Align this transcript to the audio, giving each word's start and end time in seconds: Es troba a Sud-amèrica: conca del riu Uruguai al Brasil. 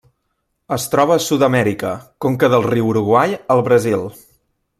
Es 0.77 0.85
troba 0.93 1.13
a 1.17 1.21
Sud-amèrica: 1.25 1.91
conca 2.27 2.49
del 2.55 2.67
riu 2.69 2.89
Uruguai 2.95 3.37
al 3.57 3.63
Brasil. 3.71 4.09